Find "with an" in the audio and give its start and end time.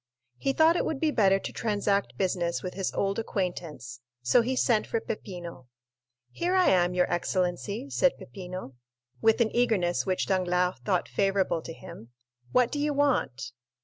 9.21-9.55